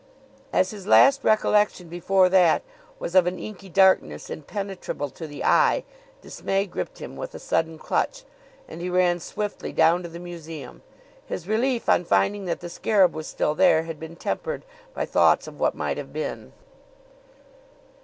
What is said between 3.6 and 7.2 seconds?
darkness impenetrable to the eye, dismay gripped him